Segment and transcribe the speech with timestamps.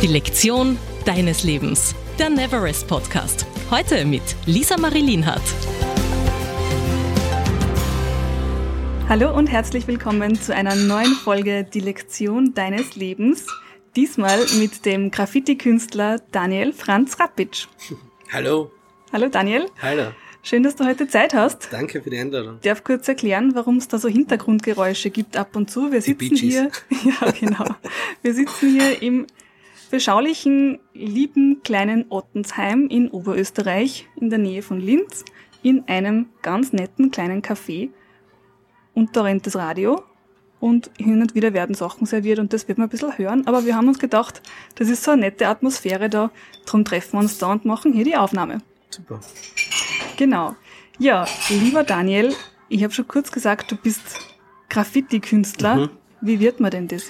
[0.00, 1.92] Die Lektion deines Lebens.
[2.20, 3.46] Der Neverest Podcast.
[3.68, 5.42] Heute mit Lisa Marie Lienhardt.
[9.08, 13.48] Hallo und herzlich willkommen zu einer neuen Folge Die Lektion deines Lebens.
[13.96, 17.66] Diesmal mit dem Graffiti-Künstler Daniel Franz Rappitsch.
[18.32, 18.70] Hallo.
[19.12, 19.66] Hallo Daniel.
[19.82, 20.12] Hallo.
[20.44, 21.72] Schön, dass du heute Zeit hast.
[21.72, 22.58] Danke für die Einladung.
[22.62, 25.90] Ich darf kurz erklären, warum es da so Hintergrundgeräusche gibt ab und zu.
[25.90, 26.70] Wir sitzen hier,
[27.04, 27.66] ja genau,
[28.22, 29.26] wir sitzen hier im
[29.88, 35.24] beschaulichen, lieben kleinen Ottensheim in Oberösterreich in der Nähe von Linz
[35.62, 37.90] in einem ganz netten kleinen Café.
[38.94, 40.02] Und da rennt das Radio
[40.60, 43.46] und hin und wieder werden Sachen serviert und das wird man ein bisschen hören.
[43.46, 44.42] Aber wir haben uns gedacht,
[44.74, 46.30] das ist so eine nette Atmosphäre da,
[46.66, 48.58] darum treffen wir uns da und machen hier die Aufnahme.
[48.90, 49.20] Super.
[50.16, 50.56] Genau.
[50.98, 52.34] Ja, lieber Daniel,
[52.68, 54.02] ich habe schon kurz gesagt, du bist
[54.68, 55.76] Graffiti-Künstler.
[55.76, 55.90] Mhm.
[56.20, 57.04] Wie wird man denn das?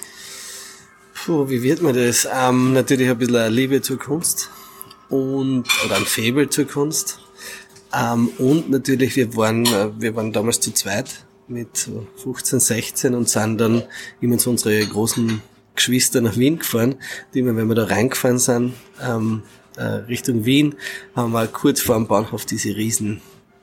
[1.29, 2.27] Puh, wie wird man das?
[2.33, 4.49] Ähm, natürlich ein bisschen eine Liebe zur Kunst
[5.09, 7.19] und oder ein Faible zur Kunst.
[7.95, 11.87] Ähm, und natürlich, wir waren, äh, wir waren damals zu zweit mit
[12.23, 13.83] 15, 16 und sind dann
[14.21, 15.39] immer zu unsere großen
[15.75, 16.95] Geschwister nach Wien gefahren,
[17.35, 19.43] die immer, wenn wir da reingefahren sind, ähm,
[19.77, 20.73] äh, Richtung Wien,
[21.15, 23.21] haben wir kurz vor dem Bahnhof diese riesen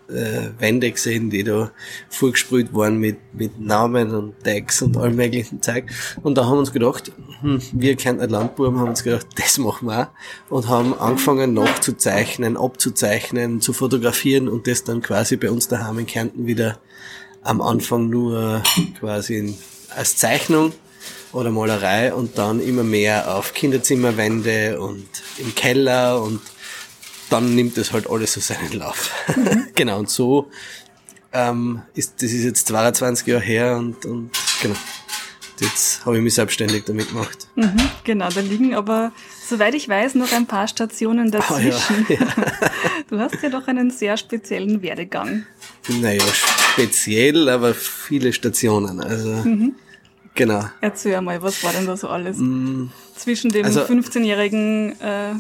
[0.08, 1.70] äh, Wände gesehen, die da
[2.08, 5.90] vollgesprüht waren mit, mit Namen und Tags und allem möglichen Zeug.
[6.22, 9.88] Und da haben wir uns gedacht, hm, wir ein Landbuben, haben uns gedacht, das machen
[9.88, 10.52] wir auch.
[10.52, 16.06] Und haben angefangen nachzuzeichnen, abzuzeichnen, zu fotografieren und das dann quasi bei uns daheim in
[16.06, 16.78] Kärnten wieder
[17.42, 18.62] am Anfang nur
[18.98, 19.54] quasi in,
[19.94, 20.72] als Zeichnung
[21.32, 25.06] oder Malerei und dann immer mehr auf Kinderzimmerwände und
[25.38, 26.40] im Keller und
[27.30, 29.10] dann nimmt das halt alles so seinen Lauf.
[29.34, 29.68] Mhm.
[29.74, 30.50] genau, und so
[31.32, 34.30] ähm, ist, das ist jetzt 22 Jahre her und, und
[34.62, 34.76] genau.
[35.58, 37.48] Jetzt habe ich mich selbstständig damit gemacht.
[37.54, 39.12] Mhm, genau, da liegen aber,
[39.48, 42.06] soweit ich weiß, noch ein paar Stationen dazwischen.
[42.08, 42.70] Oh, ja, ja.
[43.08, 45.46] Du hast ja doch einen sehr speziellen Werdegang.
[45.88, 46.24] Naja,
[46.72, 49.00] speziell, aber viele Stationen.
[49.00, 49.76] Also mhm.
[50.36, 50.64] Genau.
[50.82, 52.36] Erzähl mal, was war denn da so alles?
[52.36, 55.34] Mm, Zwischen dem also, 15-jährigen äh,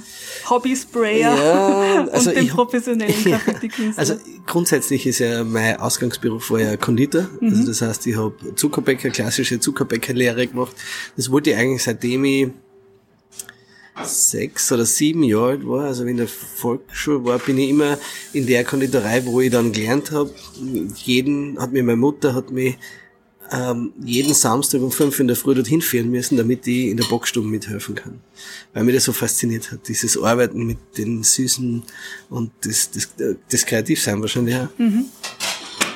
[0.48, 3.98] Hobby-Sprayer ja, also und dem professionellen Graffiti-Künstler.
[3.98, 4.14] Also
[4.46, 7.28] grundsätzlich ist ja mein Ausgangsberuf vorher Konditor.
[7.40, 7.50] Mhm.
[7.50, 10.74] Also das heißt, ich habe Zuckerbäcker, klassische Zuckerbäckerlehre gemacht.
[11.14, 12.48] Das wollte ich eigentlich seitdem ich
[14.02, 17.98] sechs oder sieben Jahre alt war, also in der Volksschule war, bin ich immer
[18.32, 20.30] in der Konditorei, wo ich dann gelernt habe.
[20.96, 22.76] Jeden hat mir meine Mutter hat mich
[23.52, 27.04] ähm, jeden Samstag um fünf in der Früh dorthin fahren müssen, damit ich in der
[27.04, 28.20] Bockstube mithelfen kann.
[28.72, 31.82] Weil mir das so fasziniert hat, dieses Arbeiten mit den Süßen
[32.30, 33.08] und das, das,
[33.50, 34.68] das Kreativsein wahrscheinlich auch.
[34.78, 35.04] Mhm.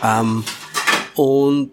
[0.03, 0.45] Ähm,
[1.15, 1.71] und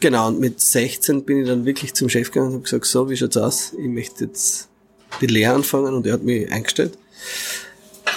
[0.00, 3.08] genau, und mit 16 bin ich dann wirklich zum Chef gegangen und habe gesagt, so,
[3.08, 3.72] wie schaut's aus?
[3.78, 4.68] Ich möchte jetzt
[5.20, 6.98] die Lehre anfangen und er hat mich eingestellt.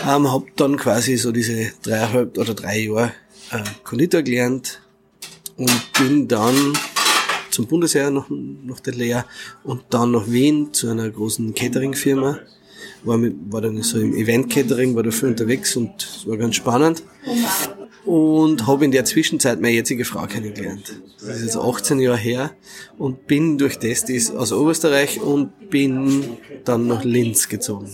[0.08, 3.14] Ähm, hab dann quasi so diese dreieinhalb oder drei Jahre
[3.52, 4.82] äh, Konditor gelernt
[5.58, 6.74] und bin dann
[7.54, 9.26] zum Bundesheer nach, nach der Lehre
[9.64, 12.40] und dann nach Wien zu einer großen Catering-Firma.
[13.04, 16.56] War, mit, war dann so im Event-Catering, war da viel unterwegs und es war ganz
[16.56, 17.04] spannend.
[18.06, 21.02] Und habe in der Zwischenzeit meine jetzige Frau kennengelernt.
[21.20, 22.52] Das ist jetzt 18 Jahre her
[22.98, 27.90] und bin durch das, ist aus Oberösterreich und bin dann nach Linz gezogen.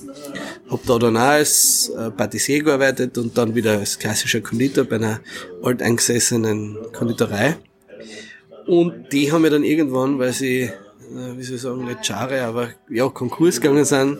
[0.67, 4.95] Hab da dann auch als äh, Patissier gearbeitet und dann wieder als klassischer Konditor bei
[4.95, 5.21] einer
[5.61, 7.57] alteingesessenen Konditorei.
[8.69, 10.71] Und die haben mir dann irgendwann, weil sie,
[11.09, 14.19] wie soll ich sagen, nicht schare, aber ja, Konkurs gegangen sind,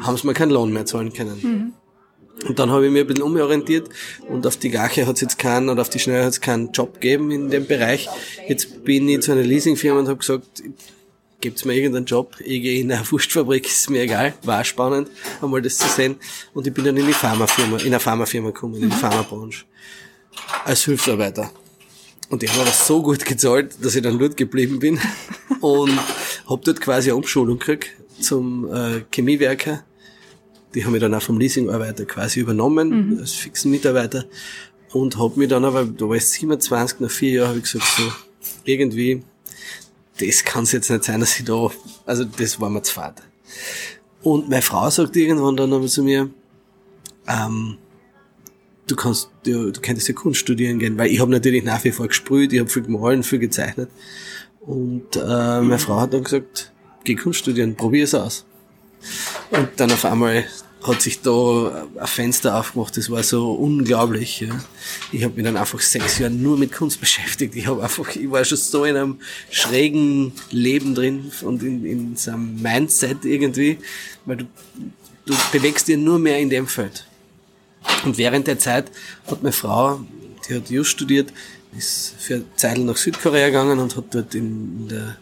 [0.00, 1.38] haben sie mir keinen Lohn mehr zahlen können.
[1.40, 1.72] Mhm.
[2.48, 3.88] Und dann habe ich mir ein bisschen umorientiert
[4.28, 6.72] und auf die Gache hat es jetzt keinen oder auf die Schnelle hat es keinen
[6.72, 8.08] Job gegeben in dem Bereich.
[8.48, 10.64] Jetzt bin ich zu einer Leasingfirma und habe gesagt,
[11.40, 15.10] gibt's mir irgendeinen Job, ich gehe in eine Wurstfabrik, ist mir egal, war spannend,
[15.40, 16.16] einmal das zu sehen.
[16.54, 19.64] Und ich bin dann in die Pharmafirma, in eine Pharmafirma gekommen, in die Pharmabranche.
[20.64, 21.52] Als Hilfsarbeiter.
[22.30, 24.98] Und die haben aber so gut gezahlt, dass ich dann dort geblieben bin
[25.60, 25.98] und
[26.48, 27.90] habe dort quasi eine Umschulung gekriegt
[28.20, 29.84] zum äh, Chemiewerker.
[30.74, 33.18] Die haben mich dann auch vom Leasingarbeiter quasi übernommen, mhm.
[33.18, 34.24] als fixen Mitarbeiter.
[34.92, 37.84] Und habe mich dann aber, da war ich 27, nach vier Jahren, habe ich gesagt,
[37.96, 38.12] so,
[38.64, 39.22] irgendwie,
[40.18, 41.70] das kann es jetzt nicht sein, dass ich da,
[42.06, 43.22] also das war mir zu fad.
[44.22, 46.30] Und meine Frau sagt irgendwann dann aber zu mir,
[47.28, 47.78] ähm,
[48.86, 51.92] du kannst, du, du könntest ja Kunst studieren gehen, weil ich habe natürlich nach wie
[51.92, 53.90] vor gesprüht, ich habe viel gemalt, viel gezeichnet.
[54.60, 56.72] Und äh, meine Frau hat dann gesagt,
[57.04, 58.44] geh Kunst studieren, probier es aus.
[59.50, 60.44] Und dann auf einmal
[60.82, 64.40] hat sich da ein Fenster aufgemacht, das war so unglaublich.
[64.40, 64.60] Ja.
[65.12, 67.56] Ich habe mich dann einfach sechs Jahre nur mit Kunst beschäftigt.
[67.56, 69.20] Ich habe einfach, ich war schon so in einem
[69.50, 73.78] schrägen Leben drin und in, in so einem Mindset irgendwie,
[74.26, 74.44] weil du,
[75.24, 77.06] du bewegst dich nur mehr in dem Feld.
[78.04, 78.90] Und während der Zeit
[79.26, 80.00] hat meine Frau,
[80.48, 81.32] die hat just studiert,
[81.76, 85.16] ist für eine Zeit nach Südkorea gegangen und hat dort in der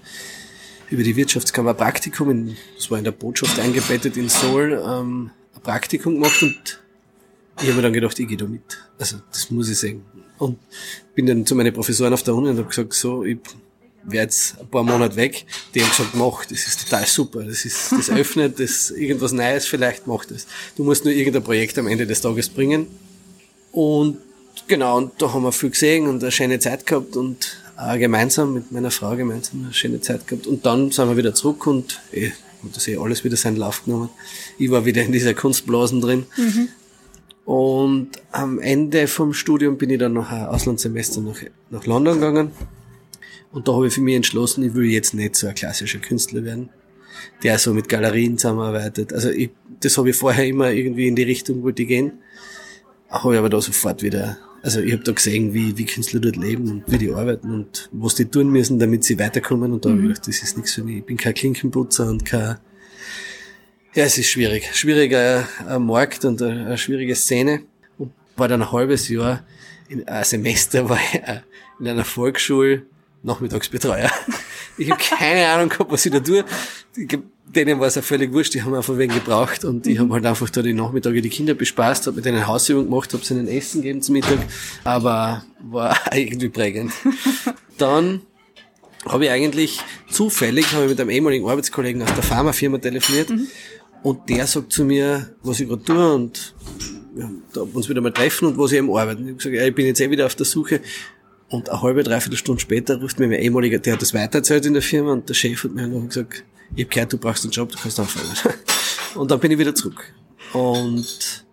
[0.92, 5.62] über die Wirtschaftskammer Praktikum, in, das war in der Botschaft eingebettet in Seoul, ähm, ein
[5.62, 6.80] Praktikum gemacht und
[7.58, 8.78] ich habe mir dann gedacht, ich gehe da mit.
[8.98, 10.02] Also das muss ich sehen.
[10.38, 10.58] Und
[11.14, 13.38] bin dann zu meinen Professoren auf der Uni und habe gesagt, so, ich
[14.04, 15.44] werde jetzt ein paar Monate weg.
[15.74, 17.42] Die haben gesagt, mach, das ist total super.
[17.44, 20.46] Das ist, das öffnet, das irgendwas Neues, vielleicht macht das.
[20.76, 22.86] Du musst nur irgendein Projekt am Ende des Tages bringen.
[23.70, 24.18] Und
[24.66, 28.54] genau, und da haben wir viel gesehen und eine schöne Zeit gehabt und auch gemeinsam
[28.54, 30.46] mit meiner Frau gemeinsam eine schöne Zeit gehabt.
[30.46, 33.84] Und dann sind wir wieder zurück und eh, hat das eh alles wieder seinen Lauf
[33.84, 34.10] genommen.
[34.58, 36.26] Ich war wieder in dieser Kunstblasen drin.
[36.36, 36.68] Mhm.
[37.44, 41.40] Und am Ende vom Studium bin ich dann noch ein Auslandssemester nach,
[41.70, 42.52] nach London gegangen.
[43.52, 46.44] Und da habe ich für mich entschlossen, ich will jetzt nicht so ein klassischer Künstler
[46.44, 46.70] werden,
[47.42, 49.12] der so mit Galerien zusammenarbeitet.
[49.12, 49.50] Also ich,
[49.80, 52.12] das habe ich vorher immer irgendwie in die Richtung wollte ich gehen.
[53.10, 56.36] Habe ich aber da sofort wieder also ich habe da gesehen, wie, wie Künstler dort
[56.36, 59.72] leben und wie die arbeiten und was die tun müssen, damit sie weiterkommen.
[59.72, 59.92] Und da mhm.
[59.92, 60.98] habe ich gedacht, das ist nichts für mich.
[60.98, 62.58] Ich bin kein Klinkenputzer und kein...
[63.94, 64.70] Ja, es ist schwierig.
[64.72, 67.62] Schwieriger äh, Markt und eine, eine schwierige Szene.
[67.98, 69.44] Und war dann ein halbes Jahr,
[69.88, 71.40] in, ein Semester war ich äh,
[71.80, 72.86] in einer Volksschule
[73.22, 74.10] Nachmittagsbetreuer.
[74.78, 76.44] Ich habe keine Ahnung gehabt, was ich da tue.
[76.96, 77.18] Ich
[77.54, 79.98] denen war es ja völlig wurscht, die haben einfach wen gebraucht und die mhm.
[80.00, 83.24] haben halt einfach da die Nachmittage die Kinder bespaßt, habe mit denen Hausübung gemacht, habe
[83.24, 84.38] sie ihnen Essen gegeben zum Mittag,
[84.84, 86.92] aber war irgendwie prägend.
[87.78, 88.22] Dann
[89.06, 89.80] habe ich eigentlich
[90.10, 93.46] zufällig habe ich mit einem ehemaligen Arbeitskollegen aus der Pharmafirma telefoniert mhm.
[94.02, 96.54] und der sagt zu mir, was ich gerade tue und
[97.16, 99.20] ja, da uns wieder mal treffen und was ich eben arbeite.
[99.20, 100.80] Ich habe gesagt, ja, ich bin jetzt eh wieder auf der Suche
[101.52, 104.72] und eine halbe, dreiviertel Stunde später ruft mir mein ehemaliger, der hat das weitererzählt in
[104.72, 106.44] der Firma und der Chef hat mir noch gesagt,
[106.74, 108.30] ich habe gehört, du brauchst einen Job, du kannst anfangen.
[109.14, 110.14] Und dann bin ich wieder zurück.
[110.54, 111.44] Und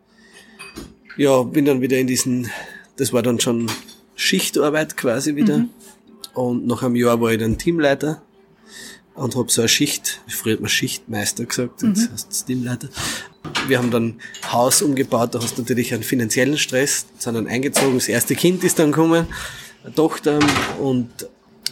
[1.17, 2.49] ja, bin dann wieder in diesen,
[2.95, 3.69] das war dann schon
[4.15, 5.57] Schichtarbeit quasi wieder.
[5.57, 5.69] Mhm.
[6.33, 8.21] Und nach einem Jahr war ich dann Teamleiter
[9.15, 12.13] und habe so eine Schicht, früher hat man Schichtmeister gesagt, jetzt mhm.
[12.13, 12.87] heißt es Teamleiter.
[13.67, 17.95] Wir haben dann Haus umgebaut, da hast du natürlich einen finanziellen Stress, sind dann eingezogen,
[17.95, 19.27] das erste Kind ist dann gekommen,
[19.95, 20.39] Tochter
[20.79, 21.09] und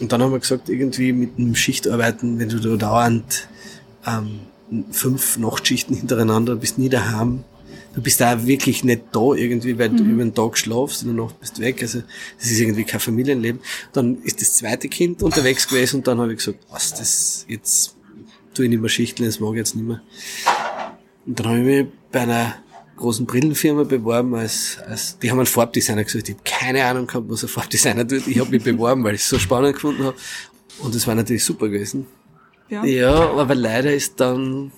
[0.00, 3.48] und dann haben wir gesagt, irgendwie mit einem Schichtarbeiten, wenn du da dauernd
[4.06, 4.40] ähm,
[4.90, 7.44] fünf Nachtschichten hintereinander bist, nie daheim,
[7.94, 9.96] du bist da wirklich nicht da irgendwie, weil mhm.
[9.96, 11.82] du über den Tag schlafst und danach bist du weg.
[11.82, 12.02] Also
[12.38, 13.60] das ist irgendwie kein Familienleben.
[13.92, 17.96] Dann ist das zweite Kind unterwegs gewesen und dann habe ich gesagt, was, das jetzt
[18.54, 20.00] tue ich nicht mehr Schichten, das mag ich jetzt nicht mehr.
[21.26, 22.54] Und dann habe ich mich bei einer
[22.98, 26.28] großen Brillenfirma beworben als, als die haben einen Farbdesigner gesagt.
[26.28, 28.26] Ich habe keine Ahnung gehabt, was ein Farbdesigner tut.
[28.26, 30.16] Ich habe mich beworben, weil ich es so spannend gefunden habe.
[30.80, 32.06] Und es war natürlich super gewesen.
[32.68, 32.84] Ja.
[32.84, 34.70] ja, aber leider ist dann,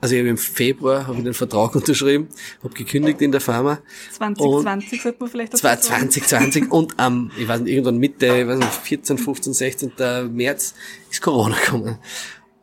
[0.00, 2.28] also ich habe im Februar habe ich den Vertrag unterschrieben,
[2.64, 3.78] habe gekündigt in der Firma.
[4.12, 8.58] 2020 sollte man vielleicht auch 2020 und am, ich weiß nicht, irgendwann Mitte, ich weiß
[8.58, 9.92] nicht, 14, 15, 16.
[10.34, 10.74] März
[11.10, 11.98] ist Corona gekommen.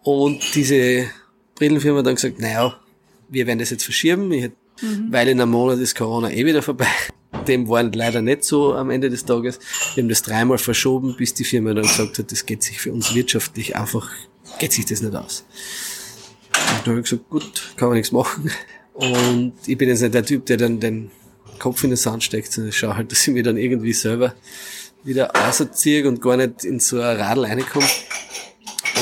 [0.02, 1.06] Und diese
[1.56, 2.80] Brillenfirma hat dann gesagt, naja,
[3.30, 4.32] wir werden das jetzt verschieben.
[4.32, 5.08] Ich hätte mhm.
[5.12, 6.88] weil in einem Monat ist Corona eh wieder vorbei.
[7.48, 9.60] Dem war leider nicht so am Ende des Tages.
[9.96, 12.94] Wir haben das dreimal verschoben, bis die Firma dann gesagt hat, das geht sich für
[12.94, 14.10] uns wirtschaftlich einfach,
[14.60, 15.44] geht sich das nicht aus.
[16.54, 18.52] Und da habe ich gesagt, gut, kann man nichts machen.
[18.94, 21.12] Und ich bin jetzt nicht der Typ, der dann den
[21.60, 24.36] Kopf in den Sand steckt, sondern ich schaue halt, dass ich mir dann irgendwie selber
[25.04, 27.88] wieder auserziehe und gar nicht in so ein Radl reinkomme.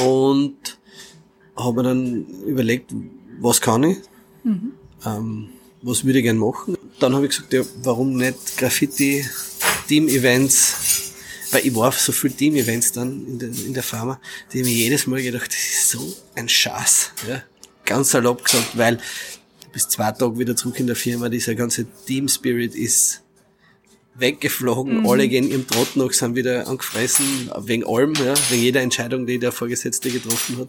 [0.04, 0.80] Und
[1.56, 2.94] habe mir dann überlegt,
[3.40, 3.98] was kann ich?
[4.44, 4.72] Mhm.
[5.06, 5.50] Ähm,
[5.82, 6.78] was würde ich gern machen?
[7.00, 9.26] Dann habe ich gesagt, ja, warum nicht Graffiti,
[9.88, 11.12] Team-Events,
[11.52, 14.20] weil ich war auf so viele Team-Events dann in der, in der Firma,
[14.52, 17.44] die haben mir jedes Mal gedacht, das ist so ein Schatz, ja.
[17.86, 21.86] Ganz salopp gesagt, weil du bist zwei Tage wieder zurück in der Firma, dieser ganze
[22.06, 23.22] Team-Spirit ist
[24.14, 25.10] weggeflogen, mhm.
[25.10, 29.40] alle gehen ihrem Trott noch, sind wieder angefressen, wegen allem, ja, wegen jeder Entscheidung, die
[29.40, 30.68] der Vorgesetzte getroffen hat.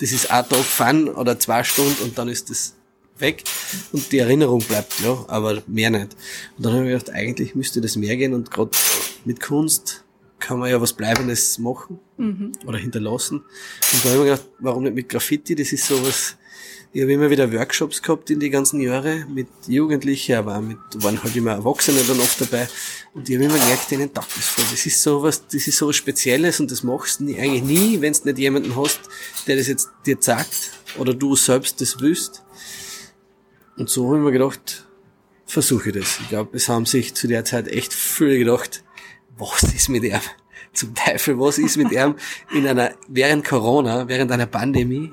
[0.00, 2.74] Das ist ein Tag Fun oder zwei Stunden und dann ist das
[3.22, 3.44] weg
[3.92, 6.14] und die Erinnerung bleibt, ja, aber mehr nicht.
[6.58, 8.72] Und dann habe ich gedacht, eigentlich müsste das mehr gehen und gerade
[9.24, 10.04] mit Kunst
[10.38, 12.52] kann man ja was Bleibendes machen mhm.
[12.66, 13.38] oder hinterlassen.
[13.38, 15.54] Und da habe ich mir gedacht, warum nicht mit Graffiti?
[15.54, 16.36] Das ist sowas,
[16.92, 20.78] ich habe immer wieder Workshops gehabt in die ganzen Jahre mit Jugendlichen, aber auch mit,
[20.96, 22.68] waren halt immer Erwachsene dann oft dabei.
[23.14, 24.64] Und ich habe immer gemerkt, denen taugt das voll.
[24.70, 28.24] Das ist sowas, das ist sowas Spezielles und das machst du eigentlich nie, wenn du
[28.24, 29.00] nicht jemanden hast,
[29.46, 32.42] der das jetzt dir sagt oder du selbst das willst
[33.82, 34.86] Und so habe ich mir gedacht,
[35.44, 36.20] versuche das.
[36.20, 38.84] Ich glaube, es haben sich zu der Zeit echt viele gedacht,
[39.36, 40.20] was ist mit ihm?
[40.72, 42.14] Zum Teufel, was ist mit ihm
[42.54, 45.10] in einer, während Corona, während einer Pandemie,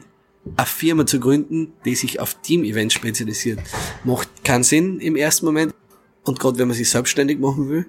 [0.55, 3.59] eine Firma zu gründen, die sich auf Team-Events spezialisiert.
[4.03, 5.73] Macht keinen Sinn im ersten Moment.
[6.23, 7.87] Und gerade wenn man sich selbstständig machen will,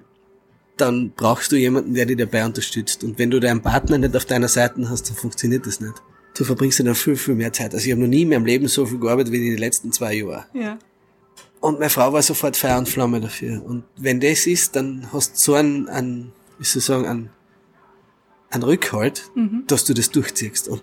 [0.77, 3.03] dann brauchst du jemanden, der dich dabei unterstützt.
[3.03, 6.01] Und wenn du deinen Partner nicht auf deiner Seite hast, dann funktioniert das nicht.
[6.41, 7.71] Du verbringst dann viel, viel mehr Zeit.
[7.71, 9.91] Also ich habe noch nie in meinem Leben so viel gearbeitet wie in den letzten
[9.91, 10.43] zwei Jahren.
[10.55, 10.79] Ja.
[11.59, 13.63] Und meine Frau war sofort Feuer und Flamme dafür.
[13.63, 17.29] Und wenn das ist, dann hast du so einen, einen wie soll ich sagen, einen,
[18.49, 19.65] einen Rückhalt, mhm.
[19.67, 20.67] dass du das durchziehst.
[20.67, 20.81] Und,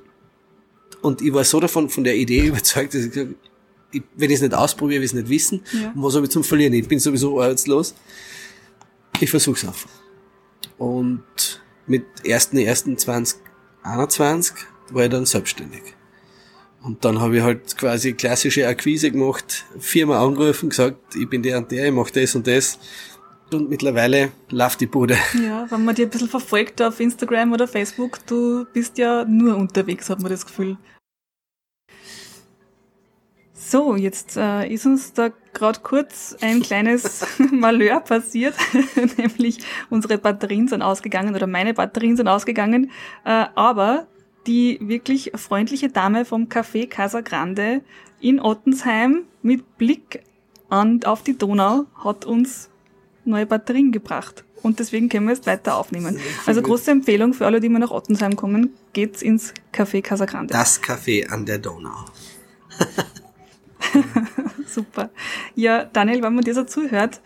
[1.03, 3.35] und ich war so davon, von der Idee überzeugt, dass ich gesagt
[3.91, 5.63] ich, wenn ich es nicht ausprobiere, will ich es nicht wissen.
[5.73, 5.91] Ja.
[5.93, 6.75] Und was habe ich zum Verlieren?
[6.75, 7.97] Ich bin sowieso arbeitslos.
[9.19, 9.91] Ich versuch's einfach.
[10.77, 11.25] Und
[11.89, 14.53] mit 1.1.2021
[14.93, 15.83] war ich dann selbstständig.
[16.83, 21.59] Und dann habe ich halt quasi klassische Akquise gemacht, Firma angerufen, gesagt, ich bin der
[21.59, 22.79] und der, ich mache das und das.
[23.53, 25.17] Und mittlerweile läuft die Bude.
[25.43, 29.57] Ja, wenn man dir ein bisschen verfolgt auf Instagram oder Facebook, du bist ja nur
[29.57, 30.77] unterwegs, hat man das Gefühl.
[33.55, 38.55] So, jetzt äh, ist uns da gerade kurz ein kleines Malheur passiert,
[39.19, 39.59] nämlich
[39.91, 42.91] unsere Batterien sind ausgegangen oder meine Batterien sind ausgegangen,
[43.25, 44.07] äh, aber
[44.49, 47.83] die wirklich freundliche Dame vom Café Casa Grande
[48.21, 50.25] in Ottensheim mit Blick
[50.71, 52.71] an, auf die Donau hat uns
[53.25, 54.45] neue Batterien gebracht.
[54.63, 56.19] Und deswegen können wir jetzt weiter aufnehmen.
[56.47, 60.53] Also große Empfehlung für alle, die mal nach Ottensheim kommen, geht's ins Café Casa Grande.
[60.53, 62.07] Das Café an der Donau.
[64.67, 65.11] Super.
[65.55, 67.21] Ja, Daniel, wenn man dir so zuhört,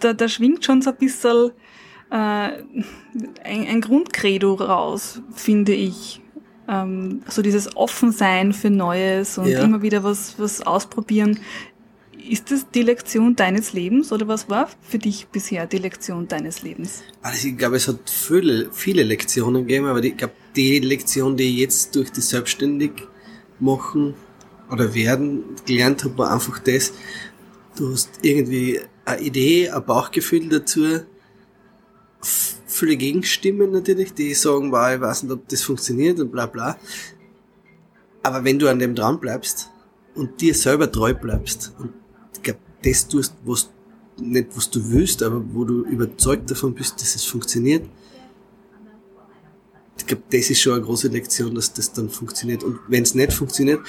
[0.00, 1.52] da, da schwingt schon so ein bisschen
[2.10, 2.62] äh, ein,
[3.44, 6.21] ein Grundcredo raus, finde ich.
[6.68, 9.62] Ähm, so dieses Offensein für Neues und ja.
[9.62, 11.38] immer wieder was, was ausprobieren.
[12.28, 16.62] Ist das die Lektion deines Lebens oder was war für dich bisher die Lektion deines
[16.62, 17.02] Lebens?
[17.20, 21.44] Also ich glaube, es hat viele, viele Lektionen gegeben, aber ich glaube, die Lektion, die
[21.44, 22.92] ich jetzt durch das Selbstständig
[23.58, 24.14] machen
[24.70, 26.92] oder werden gelernt habe, war einfach das,
[27.76, 31.00] du hast irgendwie eine Idee, ein Bauchgefühl dazu,
[32.72, 36.76] viele Gegenstimmen natürlich, die sagen, wow, ich weiß nicht, ob das funktioniert und bla bla.
[38.22, 39.70] Aber wenn du an dem dran bleibst
[40.14, 41.92] und dir selber treu bleibst und
[42.34, 43.70] ich glaube, das tust, was
[44.18, 47.84] nicht was du willst, aber wo du überzeugt davon bist, dass es funktioniert,
[49.98, 52.64] ich glaube, das ist schon eine große Lektion, dass das dann funktioniert.
[52.64, 53.80] Und wenn es nicht funktioniert,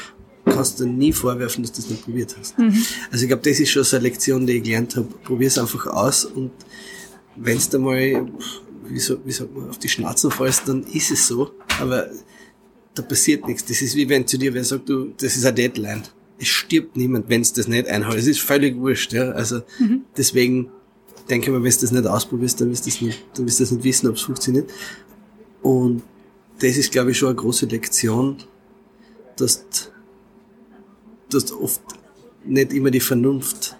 [0.45, 2.57] kannst du nie vorwerfen, dass du das nicht probiert hast.
[2.59, 2.85] Mhm.
[3.11, 5.07] Also ich glaube, das ist schon so eine Lektion, die ich gelernt habe.
[5.23, 6.51] Probier es einfach aus und
[7.35, 8.27] wenn es da mal,
[8.89, 11.51] wie, so, wie sagt man, auf die Schnauzen fällst, dann ist es so.
[11.79, 12.07] Aber
[12.93, 13.65] da passiert nichts.
[13.65, 16.03] Das ist wie wenn zu dir wer sagt, du, das ist eine Deadline.
[16.39, 18.17] Es stirbt niemand, wenn es das nicht einhält.
[18.17, 19.13] Es ist völlig wurscht.
[19.13, 19.31] Ja?
[19.31, 20.01] Also mhm.
[20.17, 20.69] deswegen
[21.29, 23.59] denke ich mal, wenn du das nicht ausprobierst, dann wirst du das nicht, dann wirst
[23.59, 24.69] du das nicht wissen, ob es funktioniert.
[25.61, 26.03] Und
[26.59, 28.37] das ist, glaube ich, schon eine große Lektion,
[29.37, 29.65] dass
[31.29, 31.81] du hast oft
[32.45, 33.75] nicht immer die Vernunft,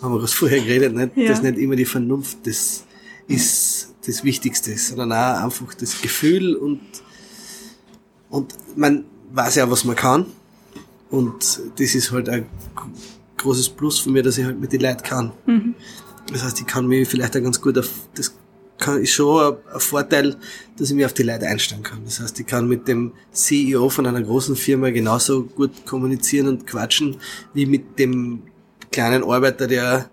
[0.00, 1.16] haben wir was vorher geredet, nicht?
[1.16, 1.28] Ja.
[1.28, 2.84] dass nicht immer die Vernunft das
[3.28, 6.80] ist das Wichtigste, sondern auch einfach das Gefühl und,
[8.30, 10.26] und man weiß ja, was man kann.
[11.10, 12.46] Und das ist halt ein
[13.36, 15.32] großes Plus von mir, dass ich halt mit den Leuten kann.
[15.46, 15.74] Mhm.
[16.32, 18.34] Das heißt, ich kann mich vielleicht auch ganz gut auf das
[18.78, 20.36] kann, ist schon ein, Vorteil,
[20.76, 22.04] dass ich mich auf die Leute einstellen kann.
[22.04, 26.66] Das heißt, ich kann mit dem CEO von einer großen Firma genauso gut kommunizieren und
[26.66, 27.16] quatschen,
[27.54, 28.42] wie mit dem
[28.90, 30.08] kleinen Arbeiter, der,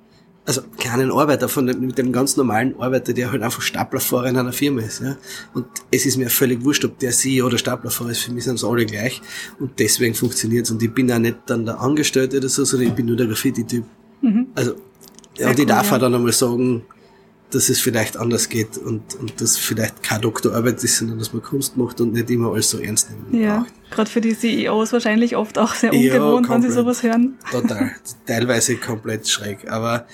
[0.46, 4.38] also kleinen Arbeiter, von dem, mit dem ganz normalen Arbeiter, der halt einfach Staplerfahrer in
[4.38, 5.02] einer Firma ist.
[5.02, 5.18] Ja.
[5.54, 8.56] Und es ist mir völlig wurscht, ob der CEO oder Staplerfahrer ist, für mich sind
[8.56, 9.22] es alle gleich.
[9.60, 10.70] Und deswegen funktioniert's.
[10.70, 13.25] Und ich bin auch nicht dann der Angestellte oder so, sondern ich bin nur der
[13.25, 13.86] Graffiti-Typ.
[14.22, 14.48] Mhm.
[14.54, 14.75] Also,
[15.38, 15.96] ja, und ich darf ja.
[15.96, 16.84] auch dann einmal sagen,
[17.52, 21.42] dass es vielleicht anders geht und, und dass vielleicht keine Doktorarbeit ist, sondern dass man
[21.42, 25.36] Kunst macht und nicht immer alles so ernst nehmen Ja, gerade für die CEOs wahrscheinlich
[25.36, 27.36] oft auch sehr ungewohnt, ja, wenn sie sowas hören.
[27.52, 27.92] Total,
[28.25, 30.06] teilweise komplett schräg, aber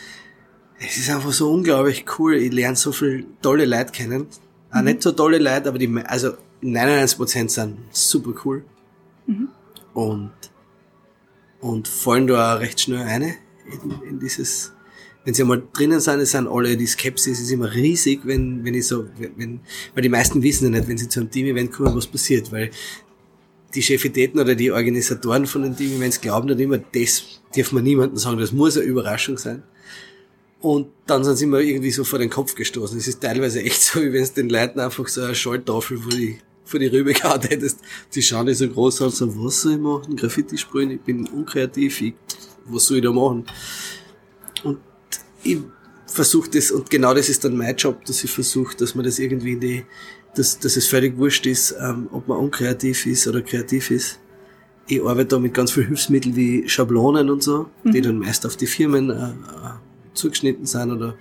[0.84, 2.36] es ist einfach so unglaublich cool.
[2.36, 4.28] Ich lerne so viele tolle Leute kennen.
[4.72, 4.86] Auch mhm.
[4.86, 6.34] nicht so tolle Leute, aber die, also
[6.64, 8.66] 99% sind super cool.
[9.28, 9.50] Mhm.
[9.94, 10.32] Und,
[11.60, 13.36] und fallen da auch recht schnell eine
[13.72, 14.74] in, in dieses
[15.24, 18.88] wenn sie einmal drinnen sind, sind alle, die Skepsis ist immer riesig, wenn, wenn ich
[18.88, 19.06] so,
[19.38, 19.60] wenn,
[19.94, 22.72] weil die meisten wissen ja nicht, wenn sie zu einem Team-Event kommen, was passiert, weil
[23.76, 28.18] die Chefitäten oder die Organisatoren von den Team-Events glauben dann immer, das darf man niemandem
[28.18, 29.64] sagen, das muss eine Überraschung sein.
[30.62, 32.98] Und dann sind sie immer irgendwie so vor den Kopf gestoßen.
[32.98, 36.12] Es ist teilweise echt so, wie wenn es den Leuten einfach so eine Schalttafel vor
[36.12, 37.80] die, vor die Rübe gehauen hättest.
[38.14, 40.16] Die schauen die so groß an, so, was soll ich machen?
[40.16, 40.92] Graffiti sprühen?
[40.92, 42.14] Ich bin unkreativ, ich
[42.66, 43.46] was soll ich da machen?
[44.64, 44.78] Und
[45.44, 45.60] ich
[46.06, 49.20] versuche das, und genau das ist dann mein Job, dass ich versuche, dass man das
[49.20, 49.86] irgendwie in die,
[50.36, 54.20] dass, dass es völlig wurscht ist, ähm, ob man unkreativ ist oder kreativ ist.
[54.88, 57.92] Ich arbeite da mit ganz vielen Hilfsmitteln wie Schablonen und so, mhm.
[57.92, 61.16] die dann meist auf die Firmen äh, äh, zugeschnitten sind oder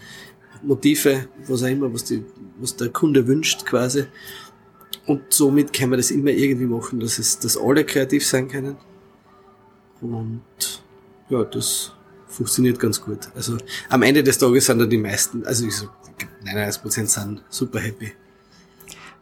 [0.63, 2.25] Motive, was auch immer, was, die,
[2.59, 4.05] was der Kunde wünscht quasi.
[5.07, 8.77] Und somit kann man das immer irgendwie machen, dass es, dass alle kreativ sein können.
[10.01, 10.43] Und
[11.29, 11.93] ja, das
[12.27, 13.29] funktioniert ganz gut.
[13.35, 13.57] Also
[13.89, 15.91] am Ende des Tages sind da die meisten, also ich sag,
[16.45, 18.13] 99% sind super happy.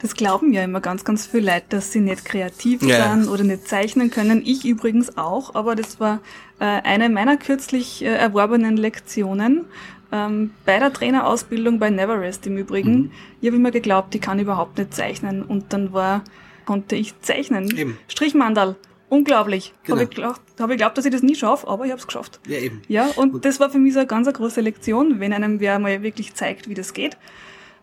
[0.01, 3.13] Das glauben ja immer ganz, ganz viele Leute, dass sie nicht kreativ ja.
[3.13, 4.43] sind oder nicht zeichnen können.
[4.45, 6.21] Ich übrigens auch, aber das war
[6.61, 9.65] äh, eine meiner kürzlich äh, erworbenen Lektionen
[10.13, 12.93] ähm, bei der Trainerausbildung bei Neverest im Übrigen.
[12.93, 13.11] Mhm.
[13.41, 16.23] Ich habe immer geglaubt, ich kann überhaupt nicht zeichnen und dann war,
[16.65, 17.77] konnte ich zeichnen.
[17.77, 17.99] Eben.
[18.09, 18.77] Strichmandal.
[19.11, 19.73] Unglaublich.
[19.85, 19.97] Genau.
[19.97, 22.07] Habe ich geglaubt, hab ich geglaubt, dass ich das nie schaffe, aber ich habe es
[22.07, 22.41] geschafft.
[22.47, 22.83] Ja, eben.
[22.89, 25.61] Ja, und, und, das war für mich so eine ganz eine große Lektion, wenn einem
[25.61, 27.17] wer mal wirklich zeigt, wie das geht.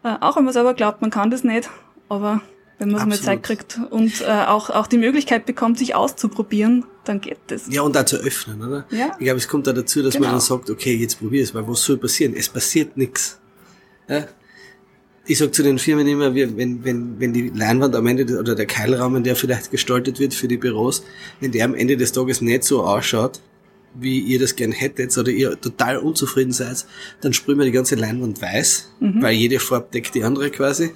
[0.03, 1.69] Äh, auch wenn man selber glaubt, man kann das nicht,
[2.09, 2.41] aber
[2.77, 6.85] wenn man es mal Zeit kriegt und äh, auch, auch die Möglichkeit bekommt, sich auszuprobieren,
[7.05, 7.67] dann geht das.
[7.69, 8.85] Ja, und da zu öffnen, oder?
[8.89, 9.15] Ja.
[9.17, 10.27] Ich glaube, es kommt da dazu, dass genau.
[10.27, 12.33] man dann sagt, okay, jetzt probier es, weil was soll passieren?
[12.35, 13.39] Es passiert nichts.
[14.09, 14.25] Ja?
[15.25, 18.65] Ich sag zu den Firmen immer, wenn, wenn, wenn die Leinwand am Ende, oder der
[18.65, 21.03] Keilrahmen, der vielleicht gestaltet wird für die Büros,
[21.39, 23.39] wenn der am Ende des Tages nicht so ausschaut,
[23.97, 26.85] wie ihr das gern hättet oder ihr total unzufrieden seid,
[27.21, 29.21] dann sprühen wir die ganze Leinwand weiß, mhm.
[29.21, 30.91] weil jede Farbe deckt die andere quasi.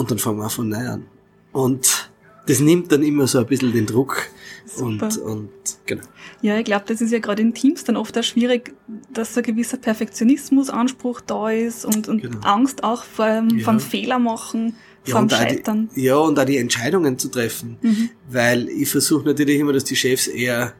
[0.00, 1.06] Und dann fangen wir von neu an.
[1.52, 2.10] Und
[2.46, 4.28] das nimmt dann immer so ein bisschen den Druck.
[4.64, 5.06] Super.
[5.06, 5.50] Und, und
[5.84, 6.04] genau.
[6.40, 8.74] Ja, ich glaube, das ist ja gerade in Teams dann oft auch schwierig,
[9.12, 12.38] dass so ein gewisser Perfektionismusanspruch da ist und, und genau.
[12.40, 13.44] Angst auch vor, ja.
[13.62, 15.90] vom Fehler machen, ja, vom Scheitern.
[15.94, 17.76] Die, ja, und auch die Entscheidungen zu treffen.
[17.82, 18.08] Mhm.
[18.30, 20.72] Weil ich versuche natürlich immer, dass die Chefs eher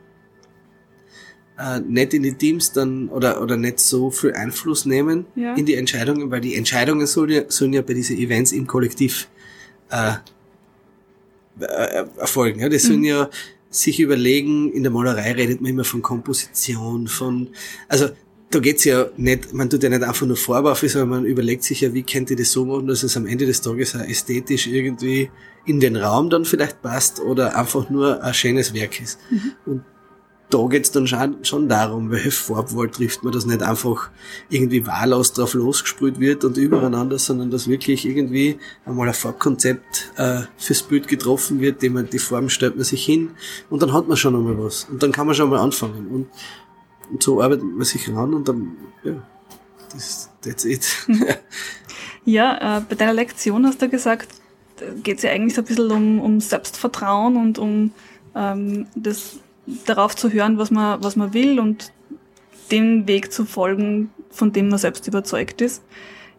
[1.60, 5.54] äh, nicht in die Teams dann oder, oder nicht so viel Einfluss nehmen ja.
[5.54, 9.28] in die Entscheidungen, weil die Entscheidungen sollen ja, sollen ja bei diesen Events im Kollektiv
[9.90, 10.12] äh,
[11.60, 12.60] äh, erfolgen.
[12.60, 12.68] Ja?
[12.68, 13.04] Die sollen mhm.
[13.04, 13.30] ja
[13.68, 17.48] sich überlegen, in der Malerei redet man immer von Komposition, von,
[17.88, 18.08] also
[18.50, 21.82] da geht's ja nicht, man tut ja nicht einfach nur auf, sondern man überlegt sich
[21.82, 25.30] ja, wie könnte das so machen, dass es am Ende des Tages auch ästhetisch irgendwie
[25.66, 29.20] in den Raum dann vielleicht passt oder einfach nur ein schönes Werk ist.
[29.30, 29.52] Mhm.
[29.66, 29.84] Und
[30.50, 34.10] da geht's dann schon, schon darum, welche Farbwahl trifft man, dass nicht einfach
[34.48, 40.42] irgendwie wahllos drauf losgesprüht wird und übereinander, sondern dass wirklich irgendwie einmal ein Farbkonzept äh,
[40.56, 43.30] fürs Bild getroffen wird, dem man die Farben stellt man sich hin
[43.70, 46.28] und dann hat man schon einmal was und dann kann man schon mal anfangen und,
[47.10, 49.22] und so arbeitet man sich ran und dann, ja,
[49.92, 50.86] das, that's it.
[52.24, 54.28] ja, äh, bei deiner Lektion hast du gesagt,
[55.02, 57.92] geht's ja eigentlich so ein bisschen um, um Selbstvertrauen und um
[58.34, 59.38] ähm, das
[59.86, 61.92] darauf zu hören, was man, was man will und
[62.70, 65.82] dem Weg zu folgen, von dem man selbst überzeugt ist.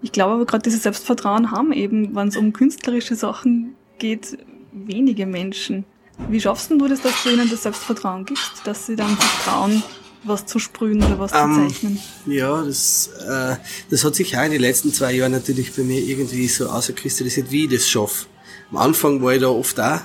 [0.01, 4.37] Ich glaube aber gerade dieses Selbstvertrauen haben eben, wenn es um künstlerische Sachen geht,
[4.71, 5.85] wenige Menschen.
[6.29, 9.83] Wie schaffst du das, dass du ihnen das Selbstvertrauen gibst, dass sie dann vertrauen,
[10.23, 11.99] was zu sprühen oder was um, zu ähm, zeichnen?
[12.25, 13.55] Ja, das, äh,
[13.89, 17.51] das hat sich auch in den letzten zwei Jahren natürlich bei mir irgendwie so außerkristallisiert,
[17.51, 18.27] wie ich das schaffe.
[18.71, 19.99] Am Anfang war ich da oft auch,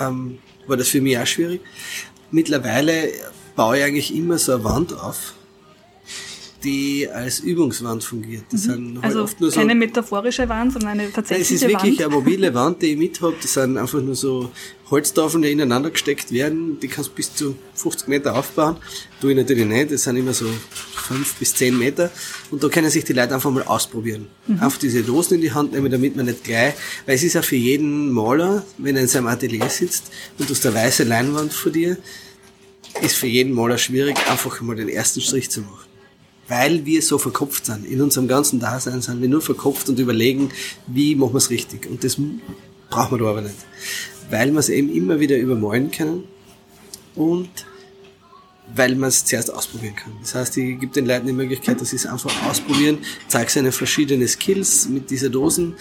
[0.00, 1.60] ähm, war das für mich auch schwierig
[2.30, 3.10] mittlerweile
[3.54, 5.34] baue ich eigentlich immer so eine Wand auf,
[6.64, 8.44] die als Übungswand fungiert.
[8.50, 8.72] Das mhm.
[8.72, 11.42] sind halt also oft nur so, keine metaphorische Wand, sondern eine tatsächliche Wand.
[11.42, 12.06] Es ist wirklich Wand.
[12.06, 13.34] eine mobile Wand, die ich mit habe.
[13.40, 14.50] Das sind einfach nur so
[14.90, 16.78] Holztafeln, die ineinander gesteckt werden.
[16.80, 18.76] Die kannst du bis zu 50 Meter aufbauen.
[19.20, 19.90] Tue ich natürlich nicht.
[19.90, 20.46] Das sind immer so
[21.08, 22.10] 5 bis 10 Meter.
[22.50, 24.26] Und da können sich die Leute einfach mal ausprobieren.
[24.46, 24.60] Mhm.
[24.60, 27.42] Einfach diese Dosen in die Hand nehmen, damit man nicht gleich, weil es ist ja
[27.42, 31.52] für jeden Maler, wenn er in seinem Atelier sitzt und du hast eine weiße Leinwand
[31.52, 31.96] vor dir,
[33.02, 35.85] ist für jeden Maler schwierig, einfach mal den ersten Strich zu machen.
[36.48, 37.86] Weil wir so verkopft sind.
[37.86, 40.50] In unserem ganzen Dasein sind wir nur verkopft und überlegen,
[40.86, 41.90] wie machen wir es richtig.
[41.90, 42.16] Und das
[42.88, 43.56] brauchen wir da aber nicht.
[44.30, 46.24] Weil wir es eben immer wieder übermalen können
[47.14, 47.48] und
[48.74, 50.12] weil man es zuerst ausprobieren kann.
[50.20, 53.72] Das heißt, ich gebe den Leuten die Möglichkeit, dass sie es einfach ausprobieren, zeige ihnen
[53.72, 55.74] verschiedene Skills mit dieser Dosen,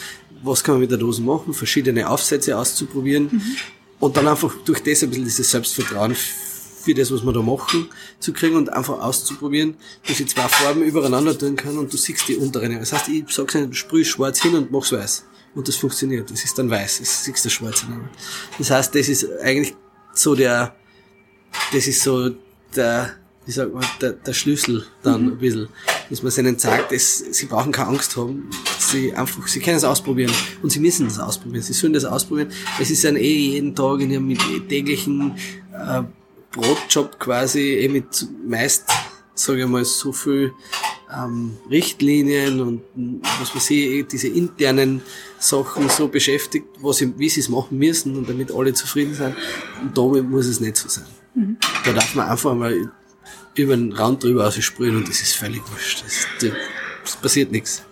[0.44, 3.42] was kann man mit der Dose machen, verschiedene Aufsätze auszuprobieren mhm.
[4.00, 6.16] und dann einfach durch das ein bisschen dieses Selbstvertrauen
[6.86, 9.76] für das, was wir da machen, zu kriegen und einfach auszuprobieren,
[10.08, 12.80] dass ich zwei Farben übereinander tun kann und du siehst die unteren.
[12.80, 15.26] Das heißt, ich sag's nicht, sprüh schwarz hin und mach's weiß.
[15.56, 16.30] Und das funktioniert.
[16.30, 17.00] Das ist dann weiß.
[17.00, 18.02] Das siehst du schwarz hin.
[18.58, 19.74] Das heißt, das ist eigentlich
[20.14, 20.76] so der,
[21.74, 22.30] das ist so
[22.76, 25.32] der, wie sagt man, der, der Schlüssel dann mhm.
[25.32, 25.70] ein bisschen,
[26.10, 29.84] dass man ihnen sagt, dass sie brauchen keine Angst haben, sie einfach, sie können es
[29.84, 32.52] ausprobieren und sie müssen das ausprobieren, sie sollen das ausprobieren.
[32.80, 35.36] Es ist dann eh jeden Tag in ihrem täglichen
[35.74, 36.04] äh,
[36.56, 38.86] Brotjob quasi, eh mit meist
[39.36, 40.54] sage ich mal, so viel
[41.14, 42.82] ähm, Richtlinien und
[43.40, 45.02] was weiß ich, diese internen
[45.38, 49.36] Sachen so beschäftigt, was sie, wie sie es machen müssen und damit alle zufrieden sind.
[49.82, 51.06] Und damit muss es nicht so sein.
[51.36, 51.58] Mhm.
[51.84, 52.90] Da darf man einfach mal
[53.56, 56.04] über den Rand drüber aussprühen und das ist völlig wurscht.
[56.04, 56.54] Das,
[57.04, 57.84] das passiert nichts.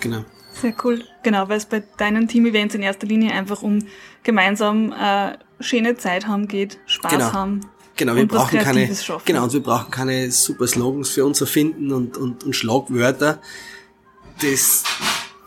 [0.00, 0.24] Genau.
[0.54, 1.04] Sehr cool.
[1.22, 3.80] Genau, weil es bei deinen Team-Events in erster Linie einfach um
[4.22, 7.32] gemeinsam äh, schöne Zeit haben geht, Spaß genau.
[7.32, 7.60] haben.
[7.96, 8.90] Genau, wir brauchen keine,
[9.24, 13.40] genau, und wir brauchen keine super Slogans für uns erfinden und, und, und Schlagwörter.
[14.40, 14.82] Das,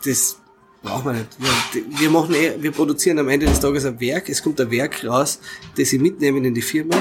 [0.04, 0.38] das
[0.82, 1.36] brauchen wir nicht.
[1.72, 4.28] Wir, wir machen eh, wir produzieren am Ende des Tages ein Werk.
[4.30, 5.40] Es kommt ein Werk raus,
[5.76, 6.96] das sie mitnehmen in die Firma.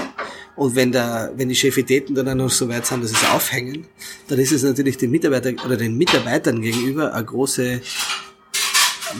[0.57, 3.29] Und wenn der, wenn die Chefitäten dann auch noch so weit sind, dass sie es
[3.29, 3.85] aufhängen,
[4.27, 7.81] dann ist es natürlich den Mitarbeiter oder den Mitarbeitern gegenüber eine große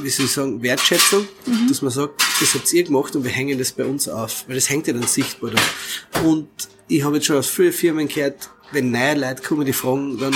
[0.01, 1.67] wie soll ich sagen, Wertschätzung, mhm.
[1.67, 4.55] dass man sagt, das habt ihr gemacht und wir hängen das bei uns auf, weil
[4.55, 6.21] das hängt ja dann sichtbar da.
[6.21, 6.49] Und
[6.87, 10.33] ich habe jetzt schon aus vielen Firmen gehört, wenn neue Leute kommen, die fragen dann,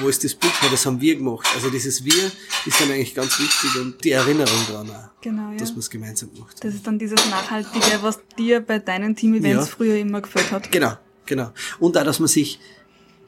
[0.00, 0.50] wo ist das Buch?
[0.70, 1.46] Das haben wir gemacht.
[1.54, 2.30] Also dieses Wir
[2.66, 5.56] ist dann eigentlich ganz wichtig und die Erinnerung daran auch, genau, ja.
[5.56, 6.62] dass man es gemeinsam macht.
[6.62, 9.74] Das ist dann dieses Nachhaltige, was dir bei deinen Team-Events ja.
[9.76, 10.70] früher immer gefällt hat.
[10.70, 10.94] Genau,
[11.26, 11.52] genau.
[11.78, 12.60] Und auch, dass man sich,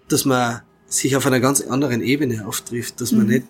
[0.08, 3.32] dass man sich auf einer ganz anderen Ebene auftrifft, dass man mhm.
[3.32, 3.46] nicht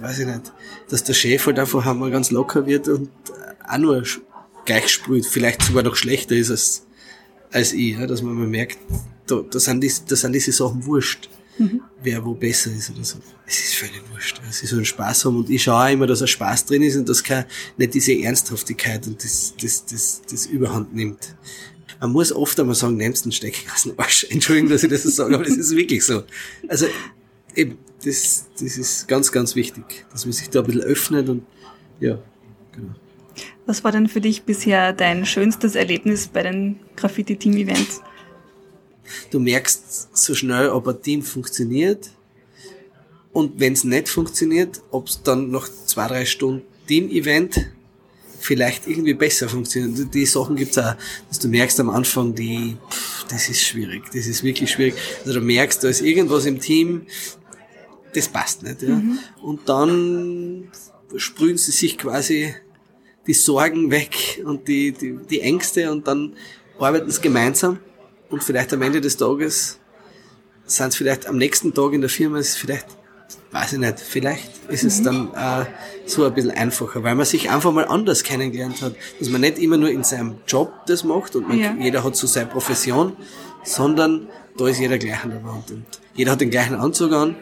[0.00, 0.52] weiß ich nicht,
[0.88, 3.10] dass der Chef halt einfach einmal ganz locker wird und
[3.68, 4.02] auch nur
[4.64, 6.86] gleich sprüht, vielleicht sogar noch schlechter ist als,
[7.50, 8.78] als ich, ja, dass man mal merkt,
[9.26, 11.80] da, da, sind die, da sind diese Sachen wurscht, mhm.
[12.02, 13.18] wer wo besser ist oder so.
[13.46, 16.28] Es ist völlig wurscht, sie sollen Spaß haben und ich schaue auch immer, dass ein
[16.28, 17.44] Spaß drin ist und dass kein,
[17.76, 21.34] nicht diese Ernsthaftigkeit und das, das, das, das Überhand nimmt.
[22.00, 24.24] Man muss oft einmal sagen, nimmst den Steck aus dem Arsch.
[24.30, 26.22] Entschuldigung, dass ich das so sage, aber das ist wirklich so.
[26.68, 26.86] Also,
[27.54, 31.42] eben, das, das ist ganz, ganz wichtig, dass man sich da ein bisschen öffnet und
[32.00, 32.18] ja,
[32.72, 32.94] genau.
[33.66, 38.00] Was war denn für dich bisher dein schönstes Erlebnis bei den Graffiti-Team-Events?
[39.30, 42.10] Du merkst so schnell, ob ein Team funktioniert
[43.32, 47.70] und wenn es nicht funktioniert, ob es dann nach zwei, drei Stunden Team-Event
[48.40, 50.14] vielleicht irgendwie besser funktioniert.
[50.14, 50.94] Die Sachen gibt's auch,
[51.28, 54.94] dass du merkst am Anfang, die, pff, das ist schwierig, das ist wirklich schwierig.
[55.24, 57.06] Also du merkst, da ist irgendwas im Team,
[58.14, 58.82] das passt nicht.
[58.82, 58.94] Ja.
[58.94, 59.18] Mhm.
[59.42, 60.70] Und dann
[61.16, 62.54] sprühen sie sich quasi
[63.26, 66.34] die Sorgen weg und die, die, die Ängste und dann
[66.78, 67.78] arbeiten sie gemeinsam
[68.30, 69.78] und vielleicht am Ende des Tages
[70.64, 72.86] sind es vielleicht am nächsten Tag in der Firma, ist vielleicht,
[73.52, 75.04] weiß ich nicht, vielleicht ist es mhm.
[75.04, 75.66] dann äh,
[76.06, 79.58] so ein bisschen einfacher, weil man sich einfach mal anders kennengelernt hat, dass man nicht
[79.58, 81.74] immer nur in seinem Job das macht und man, ja.
[81.78, 83.16] jeder hat so seine Profession,
[83.64, 87.36] sondern da ist jeder gleich an der Wand und jeder hat den gleichen Anzug an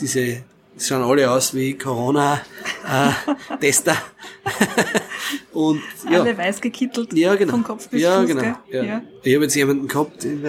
[0.00, 0.42] diese
[0.78, 3.96] schauen alle aus wie Corona-Tester.
[5.52, 6.20] und ja.
[6.20, 7.52] Alle weiß gekittelt ja, genau.
[7.52, 8.28] vom Kopf bis ja, Fuß.
[8.28, 8.42] Genau.
[8.70, 8.82] Ja.
[8.82, 9.02] ja.
[9.22, 10.44] Ich habe jetzt jemanden gehabt in,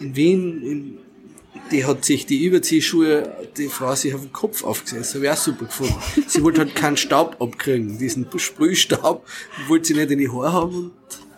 [0.00, 0.98] in Wien, in,
[1.70, 5.36] die hat sich die Überziehschuhe, die Frau sich auf den Kopf aufgesetzt, habe ich auch
[5.36, 5.94] super gefunden.
[6.26, 9.24] Sie wollte halt keinen Staub abkriegen, diesen Sprühstaub,
[9.68, 10.92] wollte sie nicht in die Haare haben und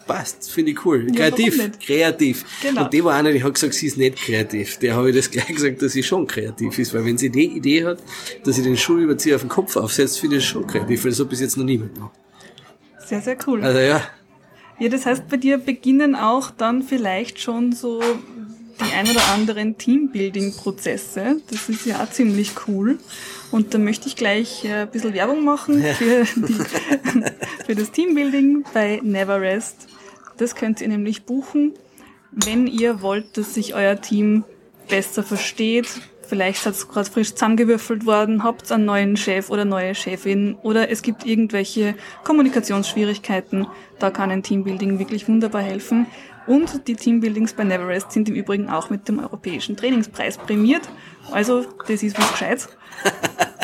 [0.07, 1.07] passt, finde ich cool.
[1.13, 2.45] Kreativ, ja, kreativ.
[2.63, 2.85] Genau.
[2.85, 4.79] Und die war einer, die hat gesagt, sie ist nicht kreativ.
[4.79, 7.47] Der habe ich das gleich gesagt, dass sie schon kreativ ist, weil wenn sie die
[7.47, 8.03] Idee hat,
[8.45, 11.21] dass sie den Schuhüberzieher auf den Kopf aufsetzt, finde ich das schon kreativ, weil das
[11.21, 12.15] hat bis jetzt noch niemand gemacht.
[13.07, 13.63] Sehr, sehr cool.
[13.63, 14.03] Also ja.
[14.79, 18.03] Ja, das heißt, bei dir beginnen auch dann vielleicht schon so
[18.81, 21.41] die ein oder anderen Teambuilding-Prozesse.
[21.51, 22.99] Das ist ja auch ziemlich cool.
[23.51, 26.55] Und da möchte ich gleich äh, ein bisschen Werbung machen für, die,
[27.67, 29.89] für das Teambuilding bei Neverrest.
[30.37, 31.73] Das könnt ihr nämlich buchen,
[32.31, 34.45] wenn ihr wollt, dass sich euer Team
[34.89, 35.89] besser versteht.
[36.23, 40.91] Vielleicht seid ihr gerade frisch zusammengewürfelt worden, habt einen neuen Chef oder neue Chefin oder
[40.91, 41.95] es gibt irgendwelche
[42.25, 43.67] Kommunikationsschwierigkeiten.
[43.99, 46.07] Da kann ein Teambuilding wirklich wunderbar helfen.
[46.47, 50.89] Und die Teambuildings bei Neverest sind im Übrigen auch mit dem Europäischen Trainingspreis prämiert.
[51.33, 52.69] Also, das ist was Gescheites.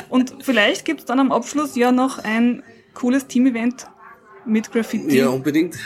[0.09, 2.63] Und vielleicht gibt's dann am Abschluss ja noch ein
[2.95, 3.87] cooles Team-Event
[4.45, 5.19] mit Graffiti.
[5.19, 5.79] Ja, unbedingt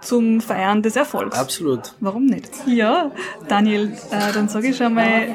[0.00, 1.36] zum Feiern des Erfolgs.
[1.36, 1.94] Absolut.
[2.00, 2.50] Warum nicht?
[2.66, 3.10] Ja,
[3.48, 5.28] Daniel, äh, dann sage ich schon mal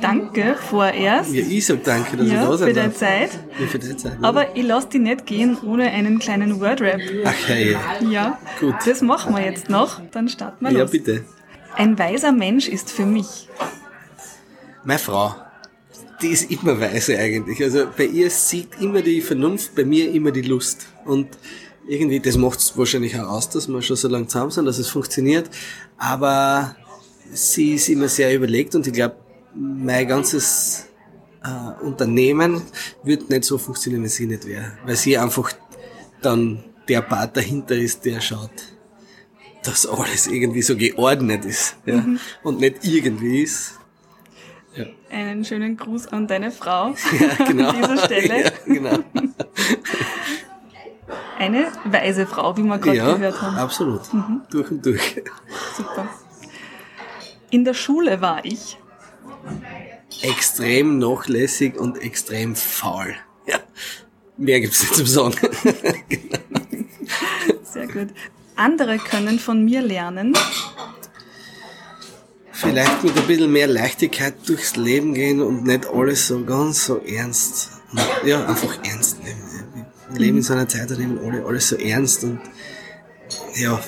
[0.00, 1.32] Danke vorerst.
[1.32, 3.30] Ja, ich sag Danke, dass ja, du da sein für deine Zeit.
[3.58, 4.18] Ja, für deine Zeit.
[4.20, 4.28] Ja.
[4.28, 7.00] Aber ich lasse dich nicht gehen ohne einen kleinen Wordrap.
[7.24, 7.76] Ach hey.
[8.10, 8.74] Ja, gut.
[8.86, 10.00] Das machen wir jetzt noch.
[10.10, 10.92] Dann starten wir ja, los.
[10.92, 11.24] Ja, bitte.
[11.76, 13.48] Ein weiser Mensch ist für mich.
[14.84, 15.34] Meine Frau.
[16.22, 17.62] Die ist immer weise eigentlich.
[17.62, 20.86] Also bei ihr sieht immer die Vernunft, bei mir immer die Lust.
[21.04, 21.28] Und
[21.86, 24.78] irgendwie, das macht es wahrscheinlich auch aus, dass wir schon so lange zusammen sind, dass
[24.78, 25.50] es funktioniert.
[25.98, 26.76] Aber
[27.32, 29.16] sie ist immer sehr überlegt und ich glaube,
[29.54, 30.86] mein ganzes
[31.44, 32.62] äh, Unternehmen
[33.02, 34.72] wird nicht so funktionieren, wenn sie nicht wäre.
[34.84, 35.52] Weil sie einfach
[36.22, 38.50] dann der Part dahinter ist, der schaut,
[39.62, 42.18] dass alles irgendwie so geordnet ist ja, mhm.
[42.42, 43.78] und nicht irgendwie ist.
[44.74, 44.86] Ja.
[45.10, 47.68] Einen schönen Gruß an deine Frau ja, genau.
[47.68, 48.44] an dieser Stelle.
[48.66, 48.98] Ja, genau.
[51.38, 53.56] Eine weise Frau, wie wir gerade ja, gehört haben.
[53.56, 54.12] Absolut.
[54.12, 54.42] Mhm.
[54.50, 55.22] Durch und durch.
[55.76, 56.08] Super.
[57.50, 58.78] In der Schule war ich
[60.22, 63.14] extrem nachlässig und extrem faul.
[63.46, 63.58] Ja.
[64.36, 65.34] Mehr gibt's nicht zum Sagen.
[67.62, 68.08] Sehr gut.
[68.56, 70.36] Andere können von mir lernen.
[72.52, 76.98] Vielleicht mit ein bisschen mehr Leichtigkeit durchs Leben gehen und nicht alles so ganz so
[76.98, 77.70] ernst.
[78.24, 79.13] Ja, einfach ernst.
[80.14, 82.40] Wir leben in so einer Zeit, da nehmen alle alles so ernst und
[83.56, 83.80] ja,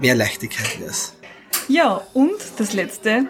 [0.00, 1.12] mehr Leichtigkeit wär's.
[1.68, 3.26] Ja, und das letzte.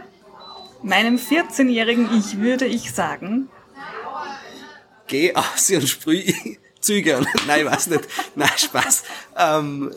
[0.85, 3.49] Meinem 14-jährigen Ich würde ich sagen.
[5.09, 6.23] Geh aus und sprüh
[6.81, 8.07] Züge Nein, weiß nicht.
[8.37, 9.03] Nein, Spaß.
[9.37, 9.91] Ähm,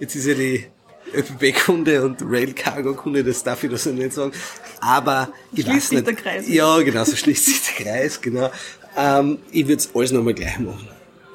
[0.00, 0.66] jetzt ist ja die
[1.14, 4.32] ÖPB-Kunde und Rail-Cargo-Kunde, das darf ich das nicht sagen.
[4.80, 6.06] Aber ich schließt weiß nicht.
[6.08, 6.48] der Kreis.
[6.48, 8.50] Ja, genau, so schließt sich der Kreis, genau.
[8.96, 10.88] Ähm, ich würde es alles nochmal gleich machen.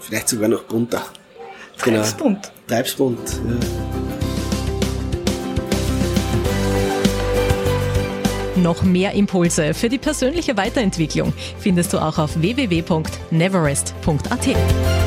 [0.06, 1.04] Vielleicht sogar noch bunter.
[1.84, 2.02] Genau.
[2.02, 2.52] Treibsbunt.
[2.68, 3.56] Treibsbunt, ja.
[8.62, 15.03] Noch mehr Impulse für die persönliche Weiterentwicklung findest du auch auf www.neverest.at.